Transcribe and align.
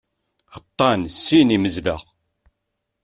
Xeṭṭan 0.55 1.01
sin 1.25 1.49
imezdaɣ. 1.55 2.01